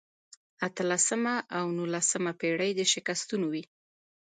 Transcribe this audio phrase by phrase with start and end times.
[0.67, 3.63] اتلسمه او نولسمه پېړۍ د شکستونو وې.